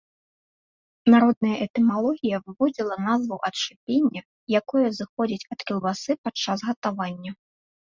[1.13, 4.21] Народная этымалогія выводзіла назву ад шыпення,
[4.65, 7.31] якое зыходзіць ад кілбасы падчас гатавання.